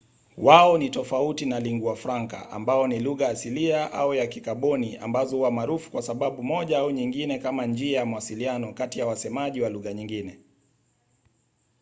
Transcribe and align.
wao 0.37 0.77
ni 0.77 0.89
tofauti 0.89 1.45
na 1.45 1.59
lingua 1.59 1.95
francas 1.95 2.47
ambayo 2.51 2.87
ni 2.87 2.99
lugha 2.99 3.29
asilia 3.29 3.91
au 3.93 4.13
ya 4.13 4.27
kikaboni 4.27 4.97
ambazo 4.97 5.37
huwa 5.37 5.51
maarufu 5.51 5.91
kwa 5.91 6.01
sababu 6.01 6.43
moja 6.43 6.79
au 6.79 6.91
nyingine 6.91 7.39
kama 7.39 7.65
njia 7.65 7.99
ya 7.99 8.05
mawasiliano 8.05 8.73
kati 8.73 8.99
ya 8.99 9.05
wasemaji 9.05 9.61
wa 9.61 9.69
lugha 9.69 9.93
nyingine 9.93 10.39